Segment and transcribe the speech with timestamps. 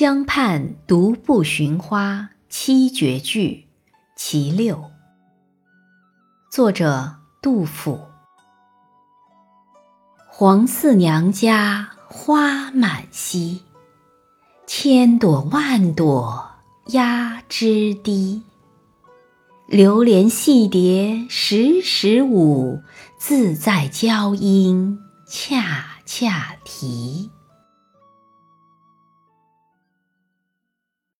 [0.00, 3.66] 江畔独步寻花七绝句
[4.16, 4.82] 其六。
[6.50, 8.00] 作者杜甫。
[10.26, 13.58] 黄四娘家花满蹊
[14.66, 16.48] 千朵万朵
[16.86, 18.42] 压枝低。
[19.66, 22.80] 留连戏蝶时时舞
[23.18, 24.98] 自在娇莺
[25.28, 27.30] 恰恰啼。